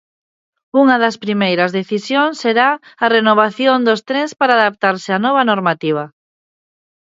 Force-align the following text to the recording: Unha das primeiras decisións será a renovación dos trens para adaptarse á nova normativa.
Unha 0.81 0.95
das 1.03 1.19
primeiras 1.23 1.71
decisións 1.79 2.33
será 2.43 2.69
a 3.05 3.07
renovación 3.17 3.77
dos 3.87 4.01
trens 4.09 4.31
para 4.39 4.53
adaptarse 4.59 5.09
á 5.17 5.19
nova 5.25 5.47
normativa. 5.51 6.05